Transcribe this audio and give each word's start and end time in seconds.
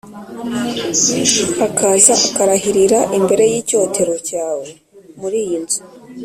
akaza 1.67 2.13
akarahirira 2.27 2.99
imbere 3.17 3.43
y’icyotero 3.51 4.13
cyawe 4.29 4.67
muri 5.19 5.37
iyi 5.45 5.57
nzu 5.63 5.81